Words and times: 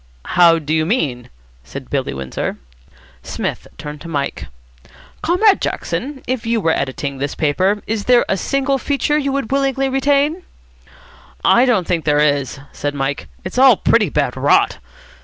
"How 0.33 0.57
do 0.57 0.73
you 0.73 0.83
mean?" 0.83 1.29
said 1.63 1.91
Billy 1.91 2.11
Windsor. 2.11 2.57
Psmith 3.21 3.67
turned 3.77 4.01
to 4.01 4.07
Mike. 4.07 4.47
"Comrade 5.21 5.61
Jackson, 5.61 6.23
if 6.25 6.43
you 6.43 6.59
were 6.59 6.71
editing 6.71 7.19
this 7.19 7.35
paper, 7.35 7.83
is 7.85 8.05
there 8.05 8.25
a 8.27 8.35
single 8.35 8.79
feature 8.79 9.19
you 9.19 9.31
would 9.31 9.51
willingly 9.51 9.89
retain?" 9.89 10.41
"I 11.45 11.65
don't 11.67 11.85
think 11.85 12.05
there 12.05 12.17
is," 12.17 12.59
said 12.71 12.95
Mike. 12.95 13.27
"It's 13.43 13.59
all 13.59 13.77
pretty 13.77 14.09
bad 14.09 14.35
rot." 14.35 14.79